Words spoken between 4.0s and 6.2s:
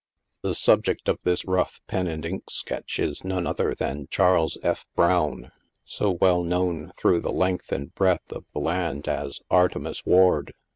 Charles F. Browne, so